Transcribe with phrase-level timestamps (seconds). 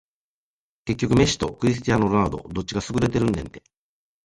[0.85, 3.61] 結局メッシとクリスティアーノ・ロナウドどっちが優れてるねんて